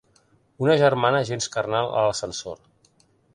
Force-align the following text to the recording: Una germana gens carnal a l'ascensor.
Una 0.63 0.77
germana 0.83 1.19
gens 1.31 1.49
carnal 1.57 1.91
a 1.99 2.07
l'ascensor. 2.09 2.59